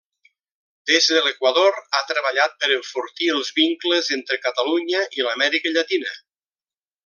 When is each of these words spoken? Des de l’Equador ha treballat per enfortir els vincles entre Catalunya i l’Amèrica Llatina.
Des 0.91 1.09
de 1.11 1.19
l’Equador 1.25 1.77
ha 1.97 2.01
treballat 2.13 2.57
per 2.63 2.71
enfortir 2.77 3.29
els 3.35 3.53
vincles 3.61 4.11
entre 4.19 4.41
Catalunya 4.47 5.07
i 5.19 5.29
l’Amèrica 5.29 5.77
Llatina. 5.77 6.19